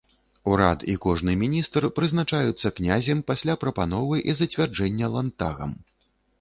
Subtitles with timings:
[0.51, 5.81] Урад і кожны міністр прызначаюцца князем пасля прапановы і зацвярджэння ландтагам.